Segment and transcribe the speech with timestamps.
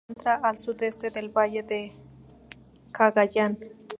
[0.07, 1.93] Se encuentra al sudeste del Valle de
[2.91, 3.59] Cagayan.